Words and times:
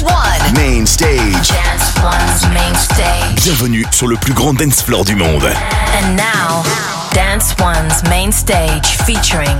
Dance 0.00 0.12
One. 0.14 0.54
Main 0.54 0.86
stage. 0.86 1.48
Dance 1.48 1.94
One's 2.02 2.54
main 2.54 2.74
stage. 2.74 3.44
Bienvenue 3.44 3.84
sur 3.90 4.06
le 4.06 4.16
plus 4.16 4.32
grand 4.32 4.54
dance 4.54 4.82
floor 4.82 5.04
du 5.04 5.14
monde. 5.14 5.44
And 5.44 6.16
now, 6.16 6.62
Dance 7.12 7.54
One's 7.58 8.02
main 8.08 8.32
stage 8.32 8.96
featuring 9.04 9.58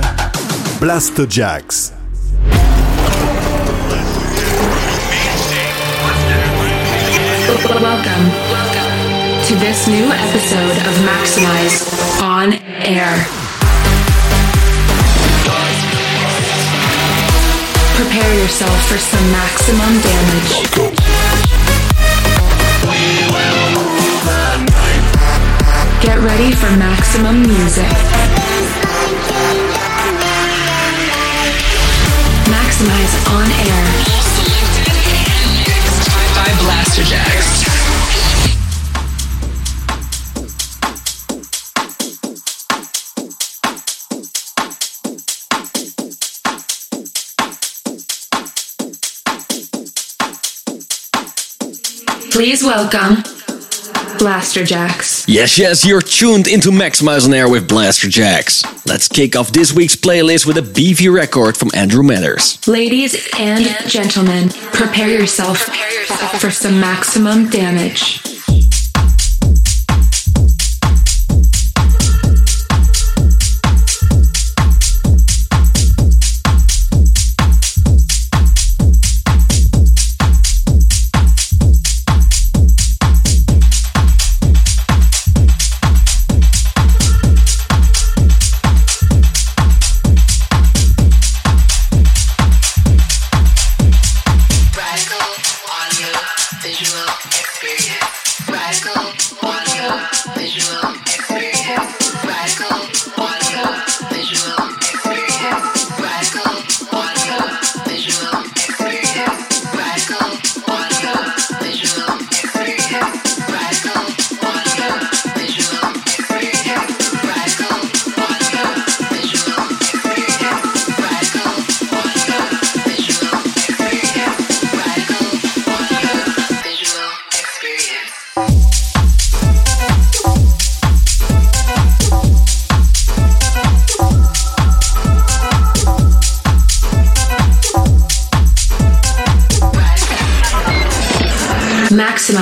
Blasterjaxx. 0.79 1.91
Welcome 7.79 8.31
to 9.45 9.55
this 9.55 9.87
new 9.87 10.05
episode 10.05 10.77
of 10.87 10.95
Maximize 11.05 12.21
on 12.21 12.53
Air. 12.83 13.40
Prepare 18.01 18.33
yourself 18.41 18.89
for 18.89 18.97
some 18.97 19.31
maximum 19.31 20.01
damage. 20.01 20.51
Get 26.01 26.17
ready 26.17 26.51
for 26.51 26.71
maximum 26.77 27.43
music. 27.43 27.85
Maximize 32.49 33.15
on 33.35 33.51
air. 33.69 33.85
by 36.33 36.49
Blasterjaxx. 36.63 37.70
Please 52.41 52.63
welcome 52.63 53.17
Blasterjaxx. 54.17 55.25
Yes, 55.27 55.59
yes, 55.59 55.85
you're 55.85 56.01
tuned 56.01 56.47
into 56.47 56.69
Maximize 56.69 57.27
on 57.27 57.35
Air 57.35 57.47
with 57.47 57.69
Blasterjaxx. 57.69 58.87
Let's 58.87 59.07
kick 59.07 59.35
off 59.35 59.51
this 59.51 59.71
week's 59.71 59.95
playlist 59.95 60.47
with 60.47 60.57
a 60.57 60.63
beefy 60.63 61.07
record 61.07 61.55
from 61.55 61.69
Andrew 61.75 62.01
Matters. 62.01 62.67
Ladies 62.67 63.29
and 63.37 63.63
gentlemen, 63.87 64.49
prepare 64.73 65.09
yourself 65.09 65.59
for 66.39 66.49
some 66.49 66.79
maximum 66.79 67.47
damage. 67.47 68.30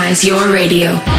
Maximize 0.09 0.25
your 0.25 0.51
radio. 0.51 1.18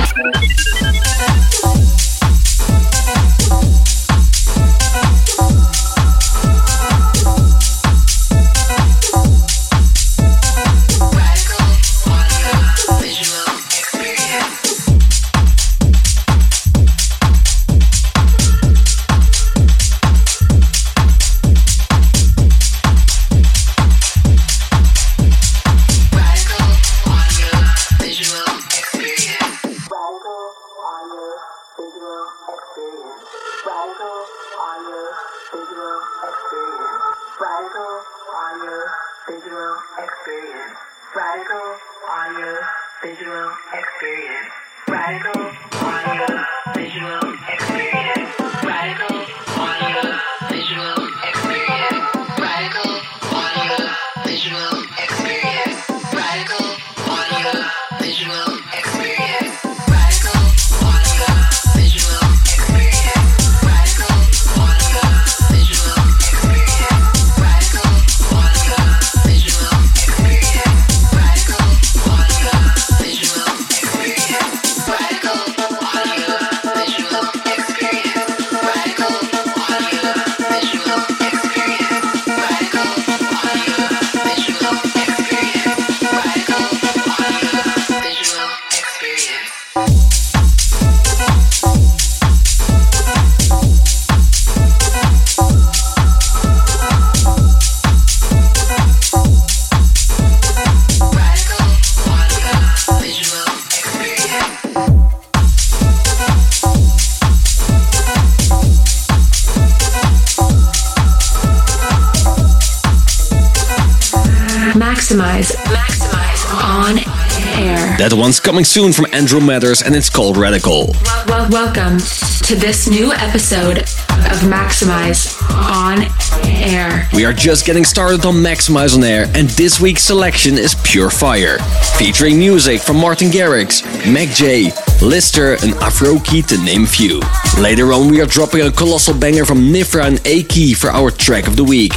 Coming 118.51 118.65
soon 118.65 118.93
from 118.93 119.07
Andrew 119.13 119.41
Matters 119.41 119.81
and 119.81 119.95
it's 119.95 120.11
called 120.11 120.37
Radical. 120.37 120.93
Well, 121.29 121.49
welcome 121.51 121.99
to 121.99 122.57
this 122.57 122.89
new 122.89 123.13
episode 123.13 123.79
of 123.79 124.41
Maximize 124.43 125.41
on 125.53 126.03
air. 126.45 127.09
We 127.15 127.25
are 127.25 127.33
just 127.33 127.65
getting 127.65 127.85
started 127.85 128.27
on 128.27 128.35
Maximize 128.35 128.97
on 128.97 129.05
Air, 129.05 129.27
and 129.37 129.49
this 129.51 129.81
week's 129.81 130.03
selection 130.03 130.59
is 130.59 130.75
Pure 130.83 131.11
Fire, 131.11 131.59
featuring 131.97 132.41
music 132.41 132.81
from 132.81 132.97
Martin 132.97 133.29
Garrix, 133.29 133.83
MAKJ, 134.03 135.01
Lister, 135.01 135.53
and 135.53 135.75
Afroki 135.75 136.45
to 136.49 136.59
name 136.65 136.83
a 136.83 136.89
few. 136.89 137.21
Later 137.57 137.93
on, 137.93 138.11
we 138.11 138.21
are 138.21 138.27
dropping 138.27 138.63
a 138.63 138.73
colossal 138.73 139.15
banger 139.15 139.45
from 139.45 139.59
Nifra 139.73 140.09
and 140.09 140.21
A-Key 140.27 140.75
for 140.75 140.91
our 140.91 141.13
track 141.13 141.47
of 141.47 141.55
the 141.55 141.63
week. 141.63 141.93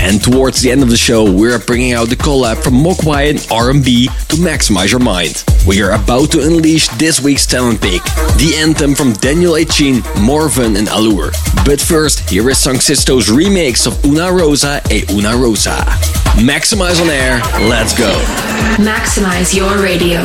And 0.00 0.22
towards 0.22 0.60
the 0.60 0.70
end 0.70 0.82
of 0.82 0.90
the 0.90 0.96
show, 0.96 1.30
we're 1.30 1.58
bringing 1.58 1.92
out 1.92 2.08
the 2.08 2.16
collab 2.16 2.62
from 2.62 2.74
Mogwai 2.74 3.30
and 3.30 3.46
R&B 3.50 4.06
to 4.06 4.36
maximize 4.36 4.90
your 4.90 5.00
mind. 5.00 5.44
We 5.66 5.82
are 5.82 5.90
about 5.90 6.30
to 6.32 6.40
unleash 6.40 6.88
this 6.98 7.20
week's 7.20 7.46
talent 7.46 7.80
pick, 7.80 8.02
the 8.38 8.54
anthem 8.56 8.94
from 8.94 9.12
Daniel 9.14 9.54
Echin, 9.54 10.02
Morven 10.22 10.76
and 10.76 10.88
Allure. 10.88 11.32
But 11.64 11.80
first, 11.80 12.30
here 12.30 12.48
is 12.48 12.58
Song 12.58 12.80
Sisto's 12.80 13.28
remix 13.28 13.86
of 13.86 14.02
Una 14.04 14.32
Rosa 14.32 14.80
e 14.90 15.04
Una 15.10 15.36
Rosa. 15.36 15.76
Maximize 16.38 17.00
on 17.02 17.10
air, 17.10 17.40
let's 17.68 17.96
go. 17.98 18.12
Maximize 18.78 19.54
your 19.54 19.82
radio. 19.82 20.24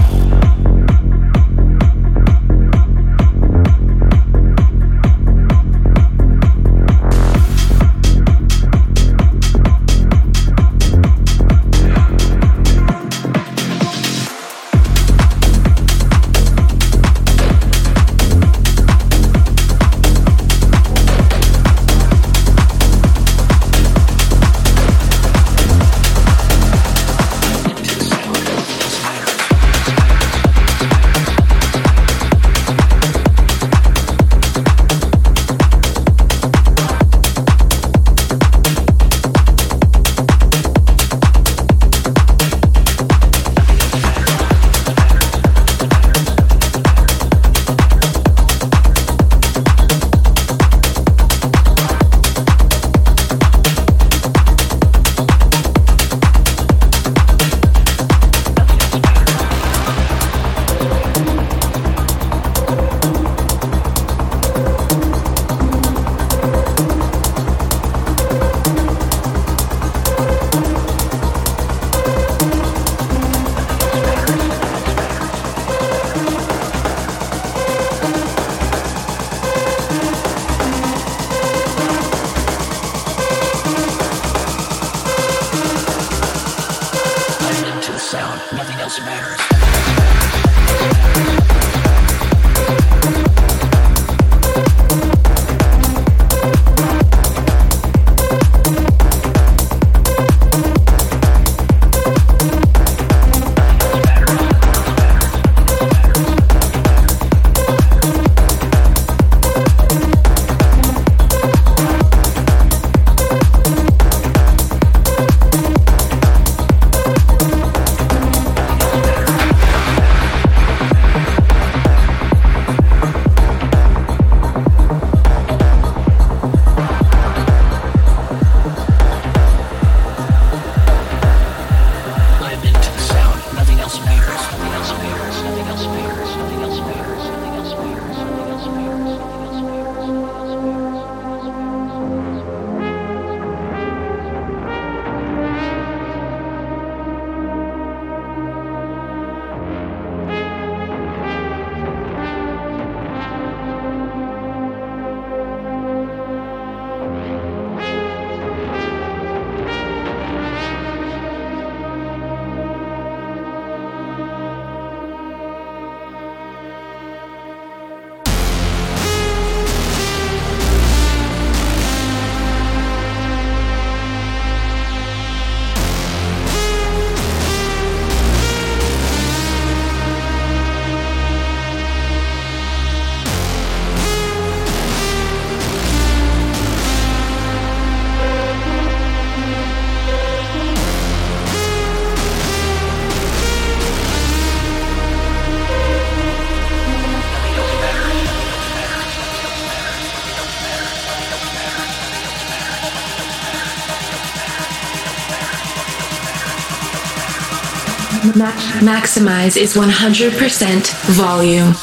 Maximize 208.81 209.57
is 209.57 209.75
100% 209.75 210.91
volume. 211.15 211.73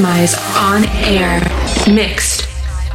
Maximize 0.00 0.34
on 0.56 0.84
air, 1.04 1.40
mixed 1.94 2.48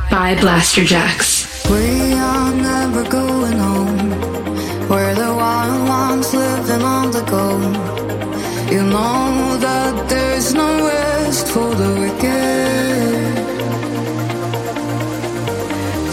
by 0.10 0.34
Blasterjaxx. 0.36 1.70
We 1.70 2.14
are 2.14 2.52
never 2.52 3.04
going 3.08 3.60
home. 3.60 4.10
We're 4.90 5.14
the 5.14 5.32
wild 5.32 5.88
ones 5.88 6.34
living 6.34 6.82
on 6.82 7.12
the 7.12 7.22
go. 7.22 7.60
You 8.74 8.82
know 8.84 9.58
that 9.60 10.10
there's 10.10 10.56
no 10.56 10.88
rest 10.88 11.48
for 11.50 11.76
the 11.76 11.94
wicked. 12.02 13.38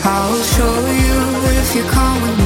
I'll 0.04 0.42
show 0.42 0.76
you 1.04 1.18
if 1.58 1.74
you 1.74 1.84
come 1.84 2.20
with 2.20 2.36
me. 2.38 2.41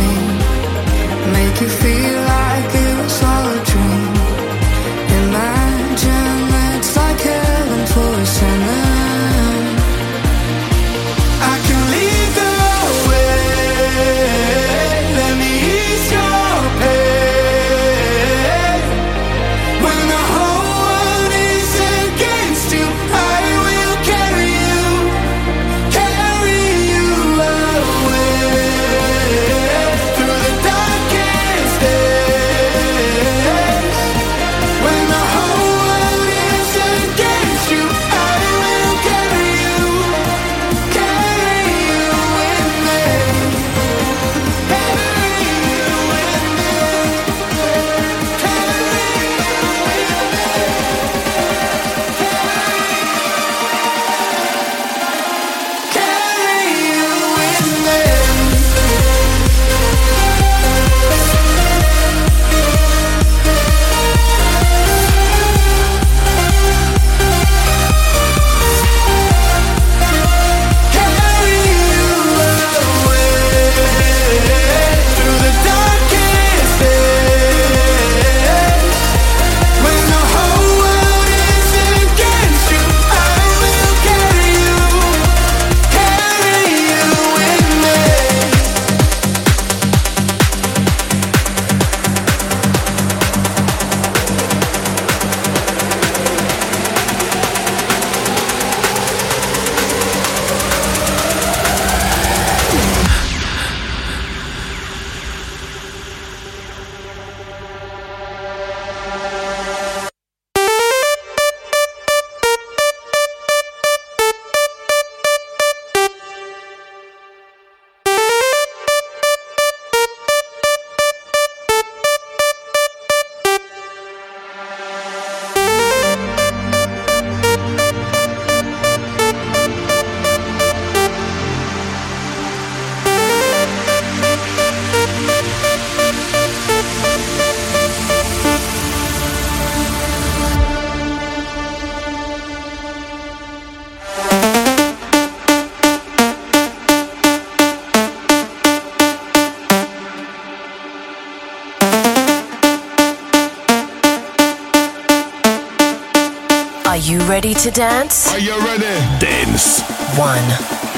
dance? 157.77 158.33
Are 158.33 158.39
you 158.39 158.59
ready? 158.65 158.85
Dance. 159.21 159.83
One. 160.17 160.43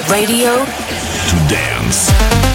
Radio. 0.08 0.64
To 0.64 1.36
dance. 1.48 2.47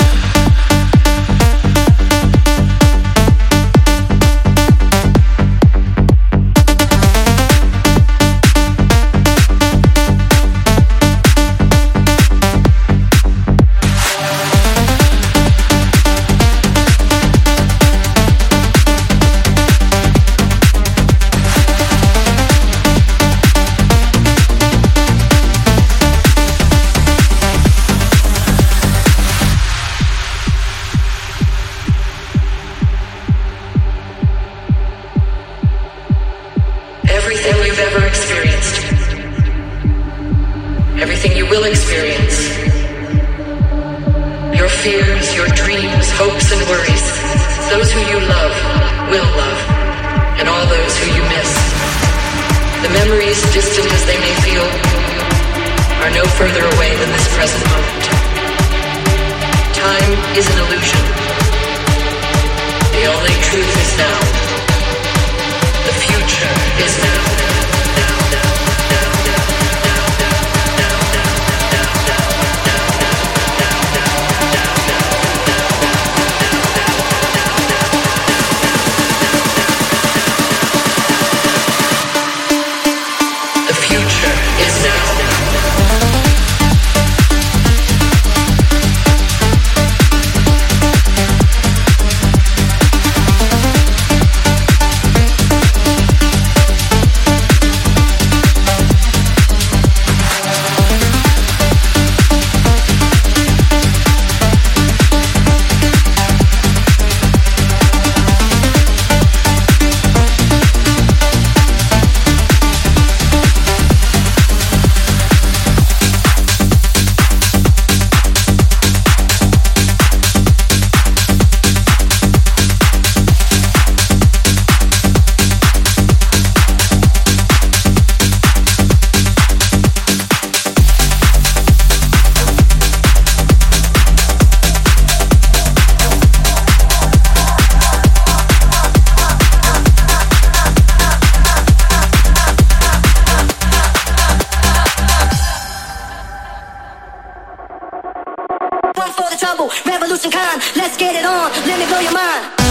let's 150.93 151.01
get 151.01 151.15
it 151.15 151.25
on. 151.25 151.51
Let 151.65 151.79
me 151.79 151.85
blow 151.87 151.99
your 151.99 152.13
mind. 152.13 152.62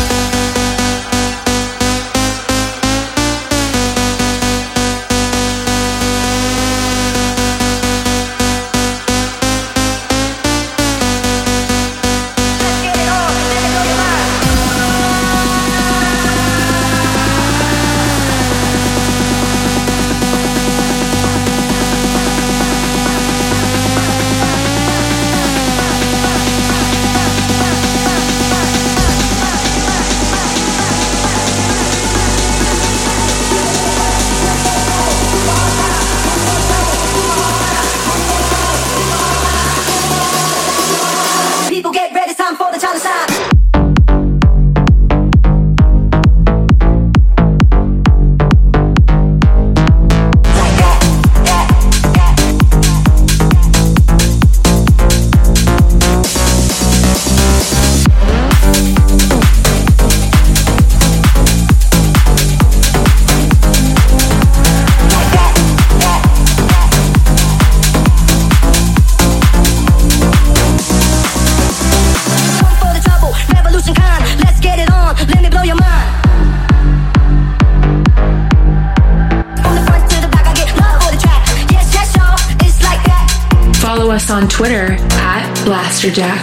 on 84.42 84.48
Twitter 84.48 84.96
at 85.20 85.54
Blasterjack 85.64 86.41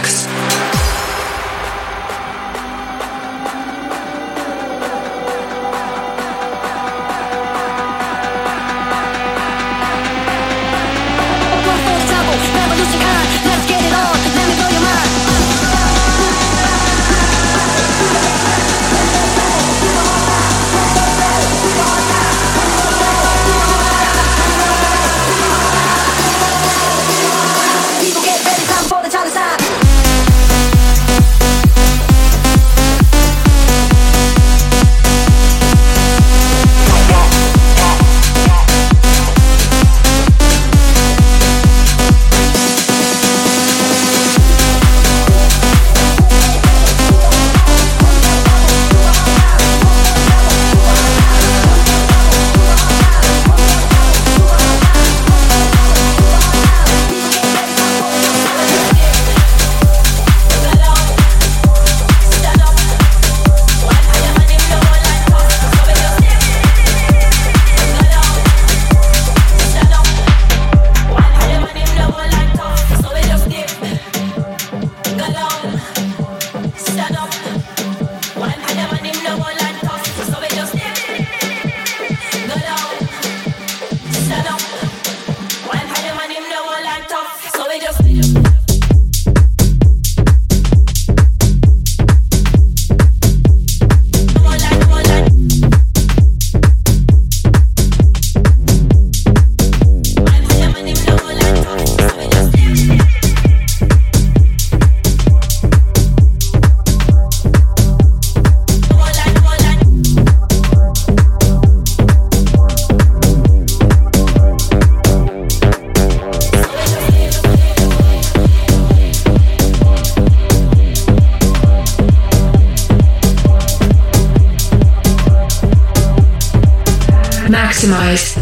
Maximize 127.50 128.36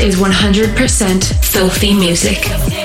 is 0.00 0.14
100% 0.14 1.44
filthy 1.44 1.92
music. 1.92 2.83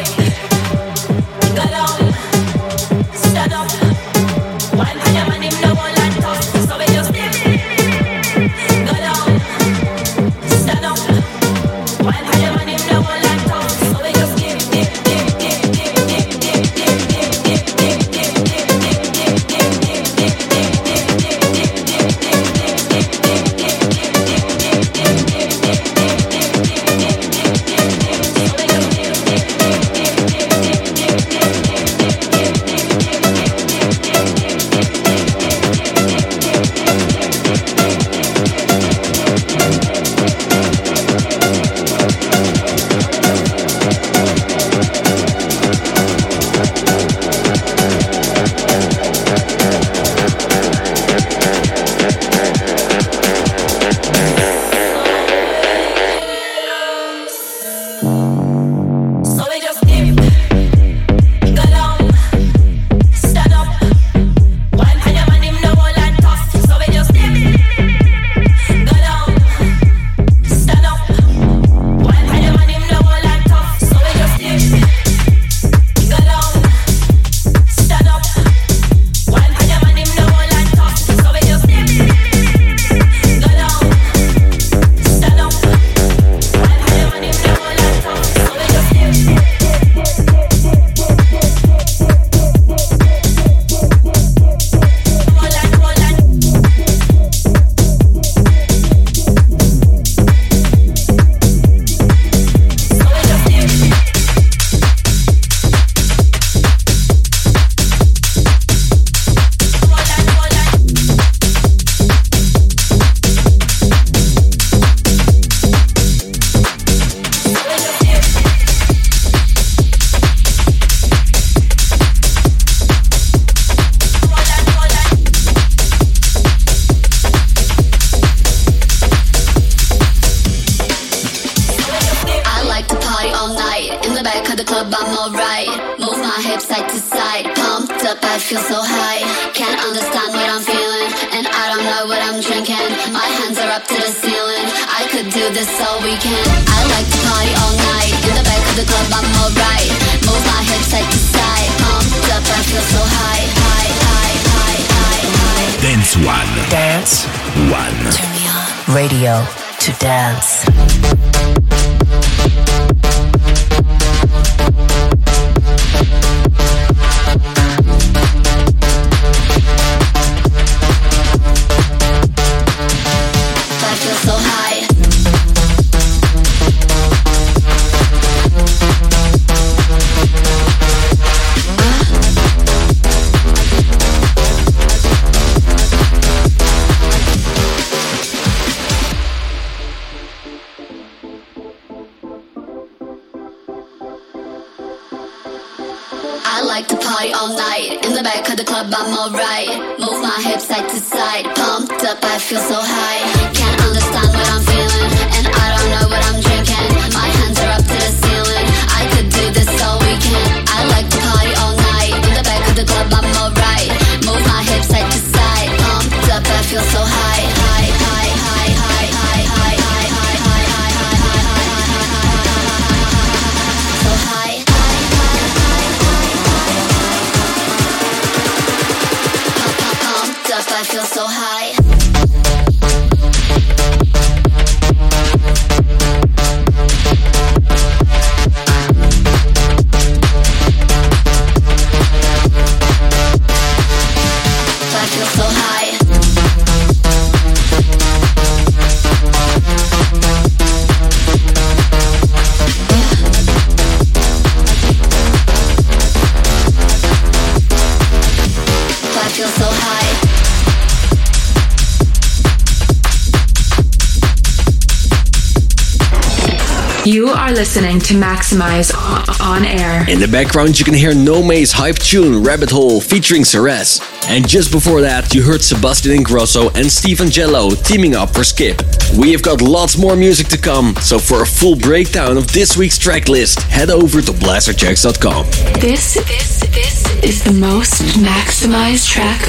Are 267.49 267.53
listening 267.53 267.99
to 268.01 268.13
Maximize 268.13 268.93
on 269.41 269.65
air. 269.65 270.07
In 270.07 270.19
the 270.19 270.27
background, 270.27 270.77
you 270.77 270.85
can 270.85 270.93
hear 270.93 271.15
No 271.15 271.41
May's 271.41 271.71
hype 271.71 271.95
tune 271.95 272.43
Rabbit 272.43 272.69
Hole 272.69 273.01
featuring 273.01 273.43
Ceres. 273.43 273.99
And 274.27 274.47
just 274.47 274.71
before 274.71 275.01
that, 275.01 275.33
you 275.33 275.41
heard 275.41 275.63
Sebastian 275.63 276.11
Ingrosso 276.11 276.71
and 276.75 276.91
Steve 276.91 277.17
Angello 277.17 277.71
teaming 277.83 278.15
up 278.15 278.35
for 278.35 278.43
Skip. 278.43 278.83
We 279.17 279.31
have 279.31 279.41
got 279.41 279.63
lots 279.63 279.97
more 279.97 280.15
music 280.15 280.47
to 280.49 280.59
come, 280.59 280.95
so 280.97 281.17
for 281.17 281.41
a 281.41 281.45
full 281.45 281.75
breakdown 281.75 282.37
of 282.37 282.53
this 282.53 282.77
week's 282.77 282.99
track 282.99 283.27
list, 283.27 283.61
head 283.63 283.89
over 283.89 284.21
to 284.21 284.31
blasterjaxx.com. 284.31 285.45
This, 285.81 286.13
this, 286.13 286.59
this 286.59 287.23
is 287.23 287.43
the 287.43 287.53
most 287.53 288.03
maximized 288.19 289.09
track 289.09 289.41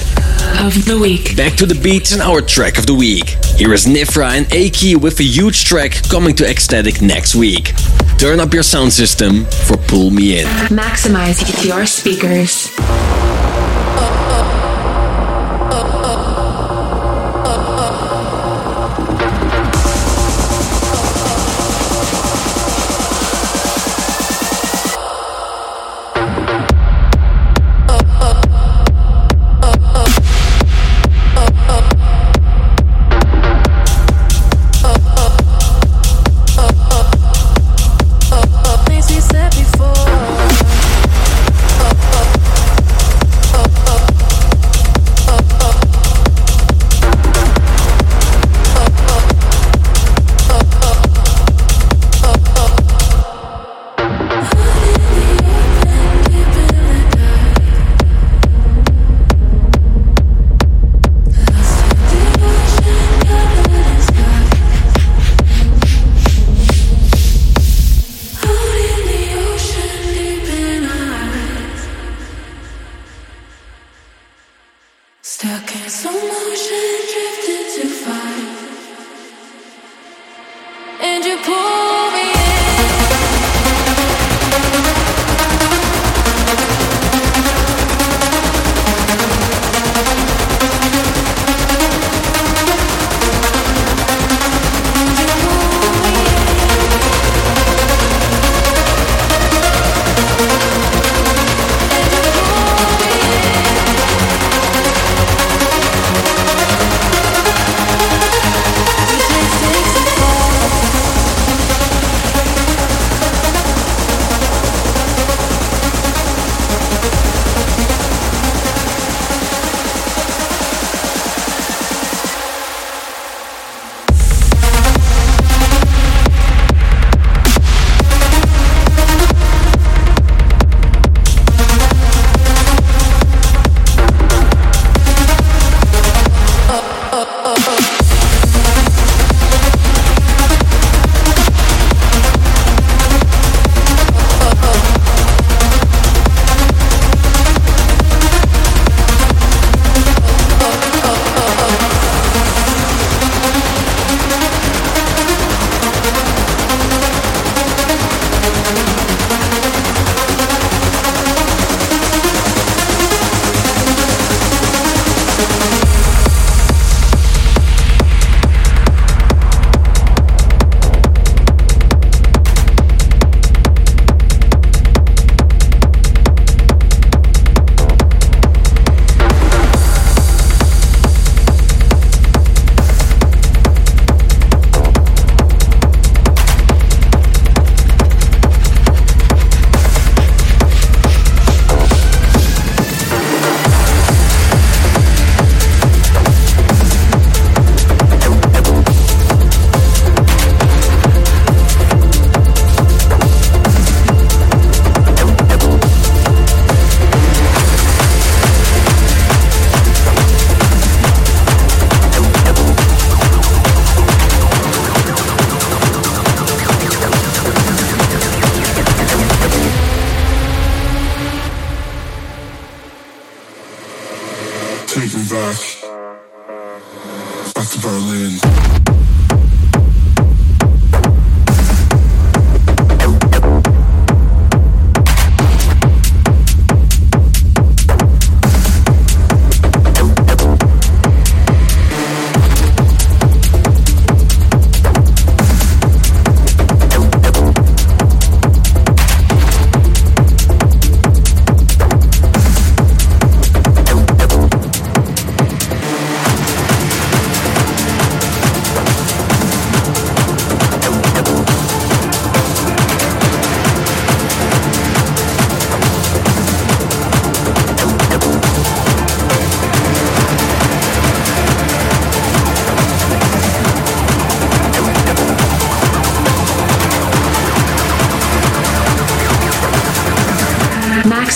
of 0.64 0.86
the 0.86 0.98
week. 0.98 1.36
Back 1.36 1.54
to 1.56 1.66
the 1.66 1.74
beats 1.74 2.12
and 2.12 2.22
our 2.22 2.40
track 2.40 2.78
of 2.78 2.86
the 2.86 2.94
week. 2.94 3.36
Here 3.56 3.74
is 3.74 3.84
Nifra 3.84 4.38
and 4.38 4.46
Aki 4.46 4.96
with 4.96 5.20
a 5.20 5.24
huge 5.24 5.66
track 5.66 5.92
coming 6.08 6.34
to 6.36 6.48
Ecstatic 6.48 7.02
next 7.02 7.34
week. 7.34 7.74
Turn 8.20 8.38
up 8.38 8.52
your 8.52 8.62
sound 8.62 8.92
system 8.92 9.46
for 9.46 9.78
Pull 9.78 10.10
Me 10.10 10.40
In. 10.40 10.46
Maximize 10.68 11.64
your 11.66 11.86
speakers. 11.86 12.68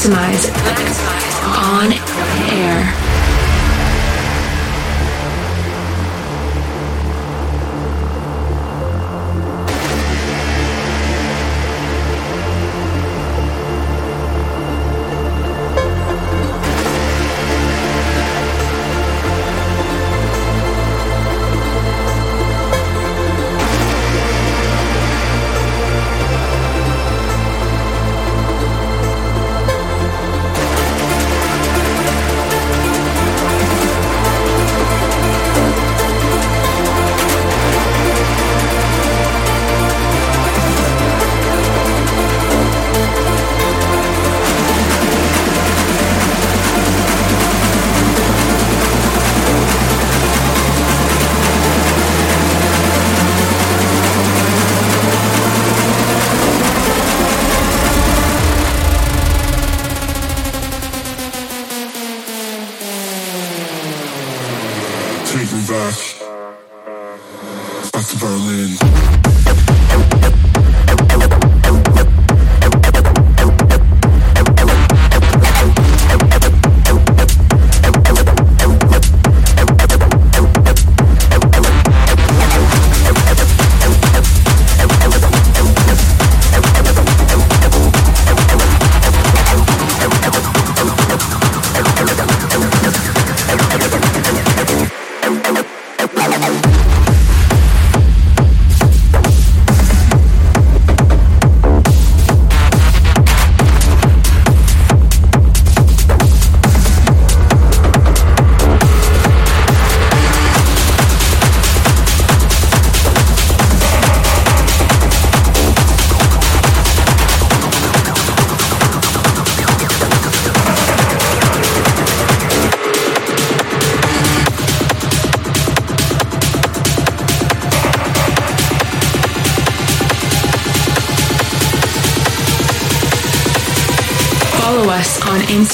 Maximize. 0.09 1.04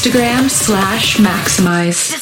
Instagram 0.00 0.48
slash 0.48 1.18
Maximize. 1.18 2.19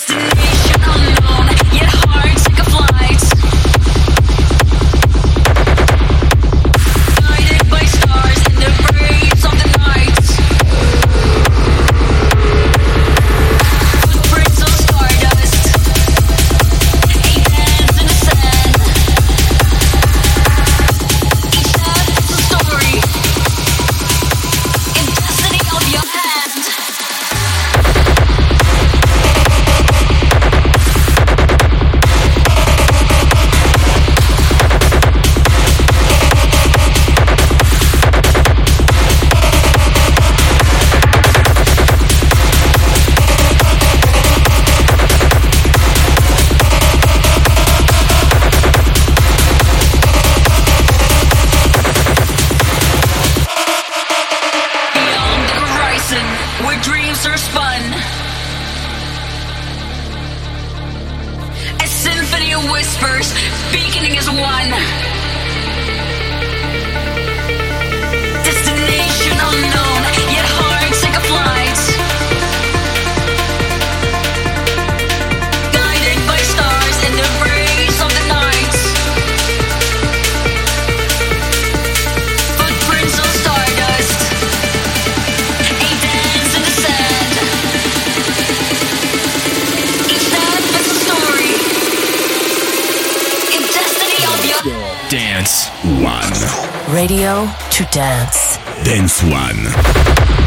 Radio 96.98 97.46
to 97.70 97.84
dance. 97.92 98.58
Dance 98.82 99.22
One. 99.22 100.37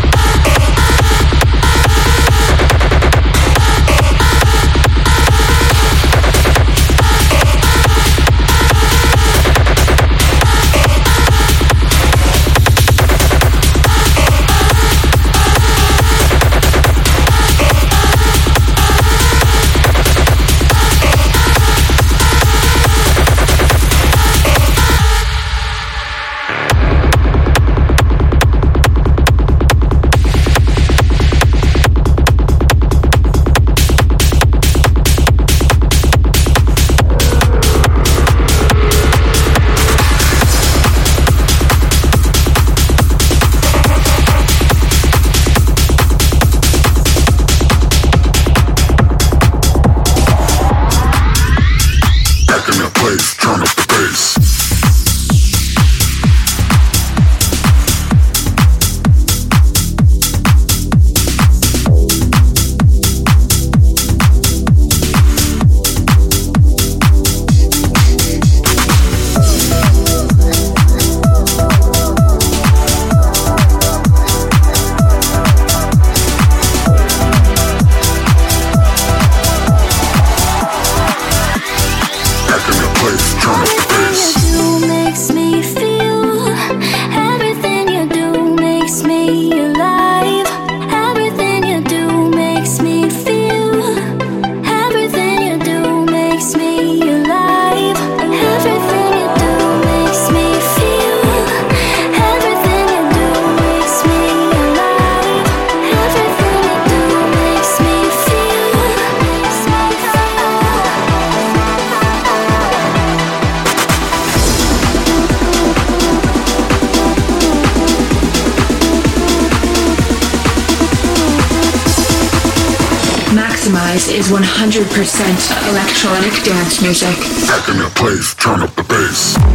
100% 124.32 125.69
electronic 125.69 126.32
dance 126.45 126.82
music. 126.82 127.17
Back 127.49 127.67
in 127.67 127.77
that 127.79 127.91
place, 127.95 128.34
turn 128.36 128.61
up 128.61 128.73
the 128.75 128.84
bass. 128.84 129.51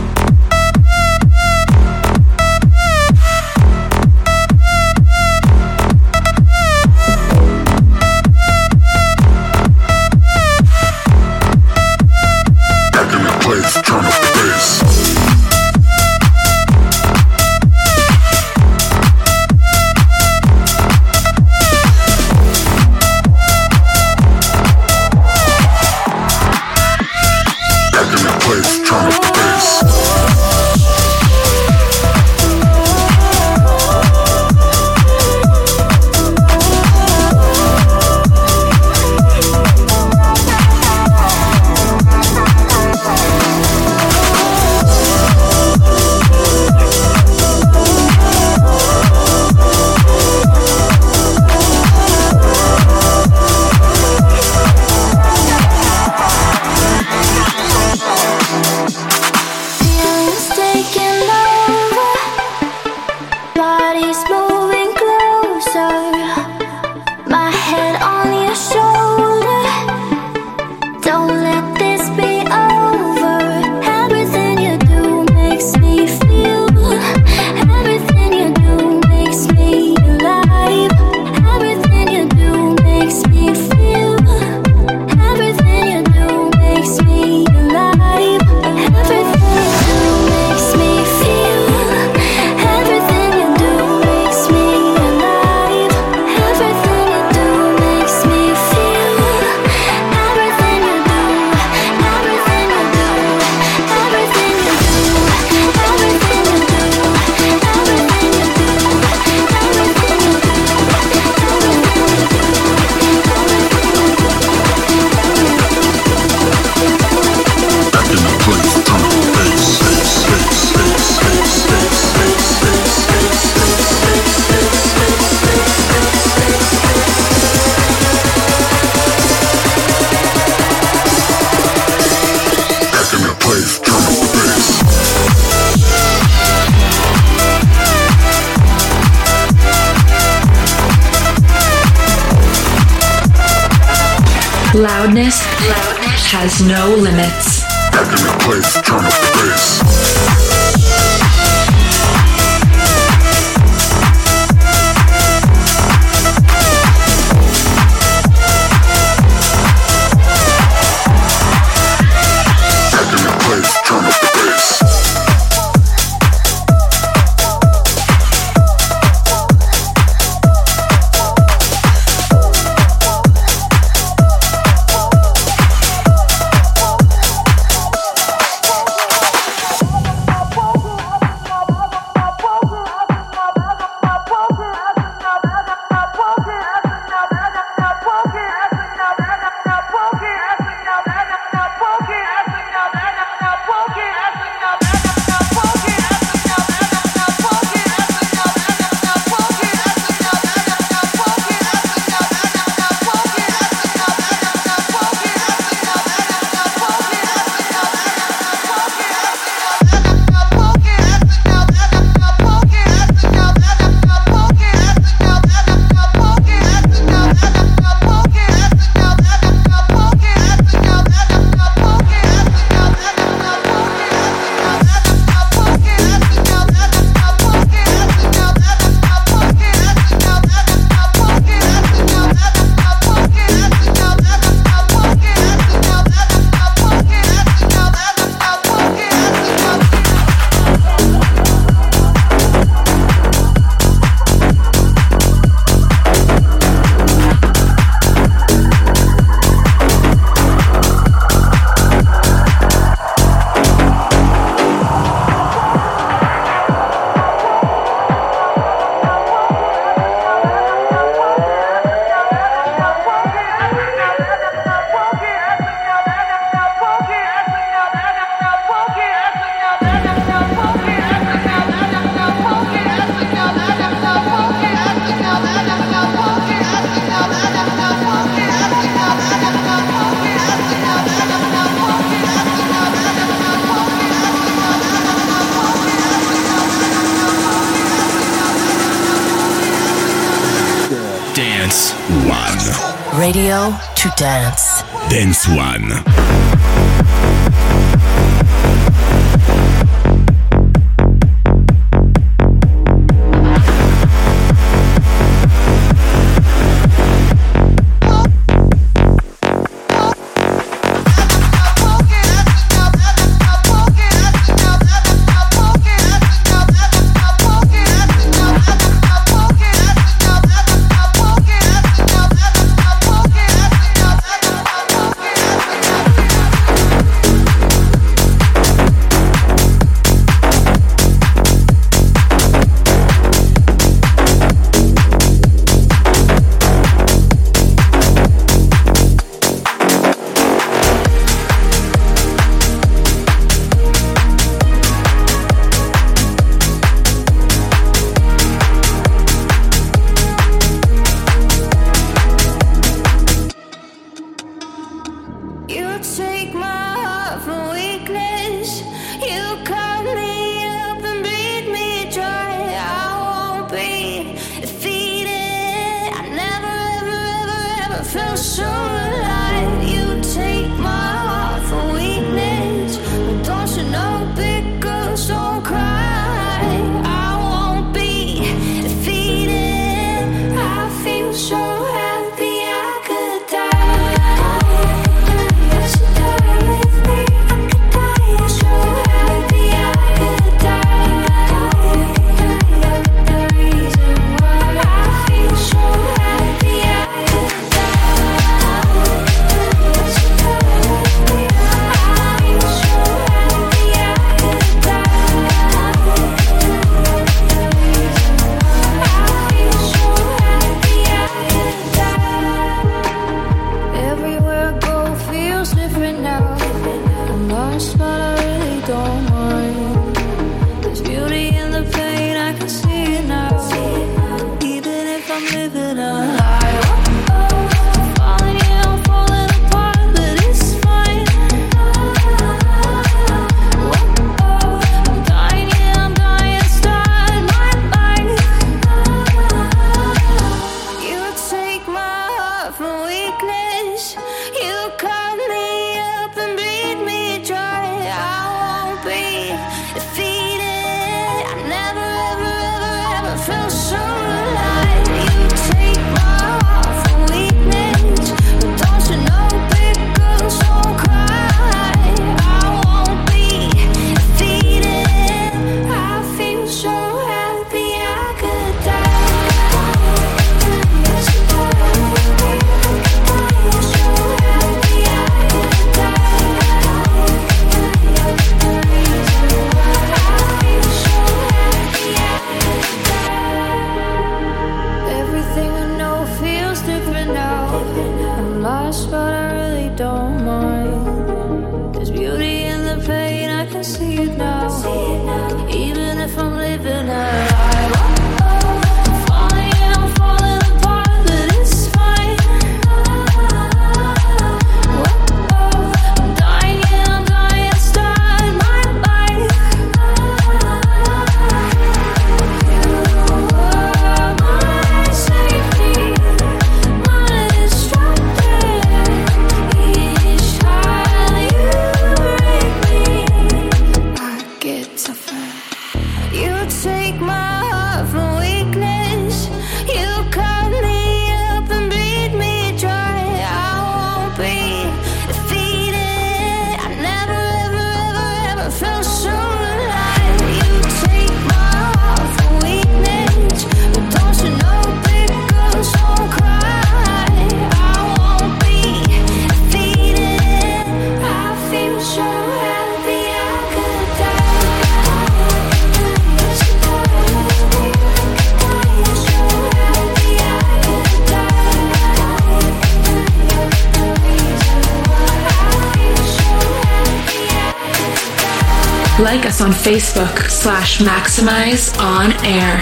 On 569.66 569.72
Facebook 569.72 570.48
slash 570.48 570.98
Maximize 570.98 571.98
On 571.98 572.30
Air. 572.44 572.80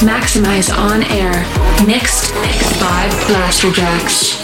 Maximize 0.00 0.76
On 0.76 1.04
Air. 1.04 1.34
Mixed 1.86 2.32
by 2.80 3.08
Blasterjaxx. 3.28 4.43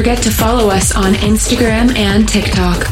Forget 0.00 0.22
to 0.22 0.30
follow 0.30 0.70
us 0.70 0.96
on 0.96 1.12
Instagram 1.12 1.94
and 1.94 2.26
TikTok. 2.26 2.89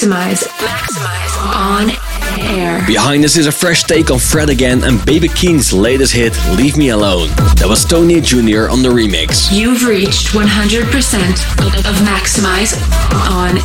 Maximize. 0.00 0.44
Maximize. 0.56 1.20
On 1.54 1.90
air. 2.56 2.82
Behind 2.86 3.22
us 3.22 3.36
is 3.36 3.46
a 3.46 3.52
fresh 3.52 3.82
take 3.84 4.10
on 4.10 4.18
Fred 4.18 4.48
again 4.48 4.82
and 4.82 5.04
Baby 5.04 5.28
Keem's 5.28 5.74
latest 5.74 6.14
hit, 6.14 6.32
Leave 6.56 6.78
Me 6.78 6.88
Alone. 6.88 7.28
That 7.56 7.66
was 7.68 7.84
Tony 7.84 8.18
Jr. 8.22 8.70
on 8.70 8.82
the 8.82 8.88
remix. 8.88 9.52
You've 9.52 9.84
reached 9.86 10.28
100% 10.28 10.82
of 11.84 11.96
Maximize 12.06 12.80
on 13.30 13.58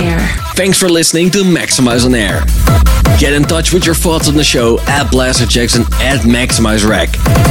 air. 0.00 0.20
Thanks 0.54 0.78
for 0.78 0.88
listening 0.88 1.30
to 1.32 1.38
Maximize 1.38 2.04
on 2.04 2.14
Air. 2.14 2.44
Get 3.18 3.32
in 3.32 3.42
touch 3.42 3.72
with 3.72 3.84
your 3.84 3.96
thoughts 3.96 4.28
on 4.28 4.34
the 4.34 4.44
show 4.44 4.78
at 4.82 5.10
Blaster 5.10 5.46
Jackson 5.46 5.82
at 5.94 6.20
Maximize 6.20 6.88
Rec. 6.88 7.08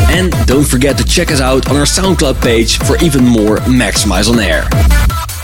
And 0.09 0.31
don't 0.47 0.65
forget 0.65 0.97
to 0.97 1.03
check 1.03 1.29
us 1.29 1.41
out 1.41 1.69
on 1.69 1.75
our 1.75 1.83
SoundCloud 1.83 2.41
page 2.41 2.77
for 2.79 2.97
even 3.03 3.25
more 3.25 3.57
Maximize 3.57 4.31
on 4.31 4.39
Air. 4.39 4.63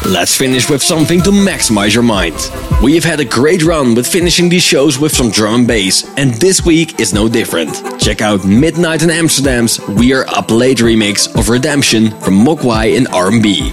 Let's 0.05 0.35
finish 0.35 0.69
with 0.69 0.81
something 0.81 1.21
to 1.23 1.29
maximize 1.29 1.93
your 1.93 2.03
mind. 2.03 2.35
We 2.81 2.95
have 2.95 3.03
had 3.03 3.19
a 3.19 3.25
great 3.25 3.63
run 3.63 3.95
with 3.95 4.07
finishing 4.07 4.47
these 4.47 4.63
shows 4.63 4.97
with 4.97 5.11
some 5.11 5.29
drum 5.29 5.55
and 5.55 5.67
bass, 5.67 6.05
and 6.17 6.33
this 6.35 6.65
week 6.65 7.01
is 7.01 7.13
no 7.13 7.27
different. 7.27 7.99
Check 7.99 8.21
out 8.21 8.45
Midnight 8.45 9.03
in 9.03 9.09
Amsterdam's 9.09 9.77
We 9.87 10.13
Are 10.13 10.25
Up 10.29 10.51
Late 10.51 10.77
remix 10.77 11.37
of 11.37 11.49
Redemption 11.49 12.11
from 12.21 12.35
Mogwai 12.35 12.95
and 12.97 13.09
R&B. 13.09 13.71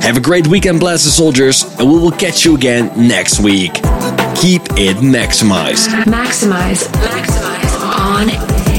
Have 0.00 0.16
a 0.16 0.20
great 0.20 0.46
weekend, 0.46 0.78
Blaster 0.78 1.10
Soldiers, 1.10 1.64
and 1.78 1.90
we 1.90 1.98
will 1.98 2.12
catch 2.12 2.44
you 2.44 2.54
again 2.54 2.92
next 2.96 3.40
week. 3.40 3.74
Keep 4.36 4.62
it 4.78 4.98
maximized. 4.98 5.88
Maximize. 6.04 6.86
Maximize. 6.86 7.68
On 7.98 8.30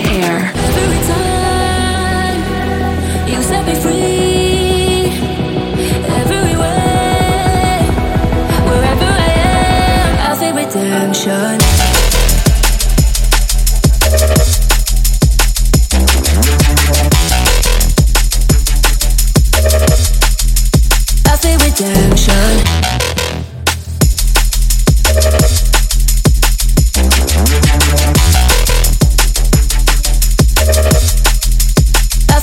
air. 0.08 1.29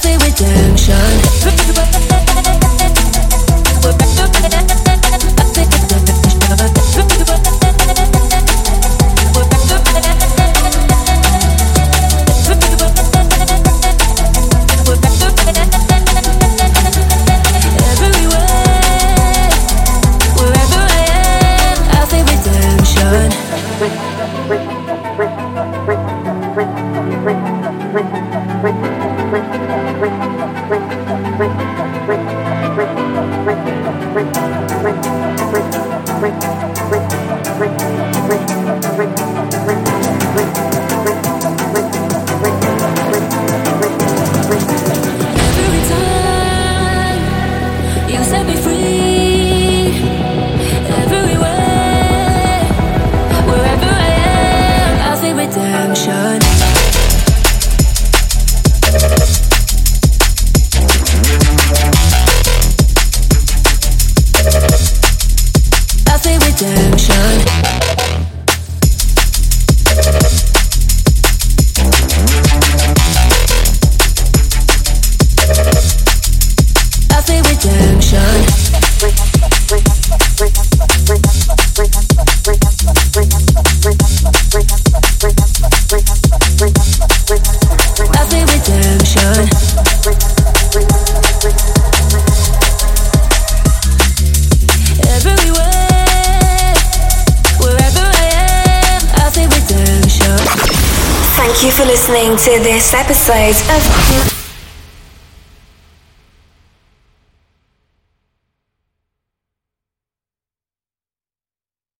Say 0.06 0.16
redemption. 0.18 0.95